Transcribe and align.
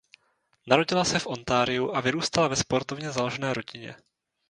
Narodila 0.67 1.05
se 1.05 1.19
v 1.19 1.27
Ontariu 1.27 1.95
a 1.95 2.01
vyrůstala 2.01 2.47
ve 2.47 2.55
sportovně 2.55 3.11
založené 3.11 3.53
rodině. 3.53 3.95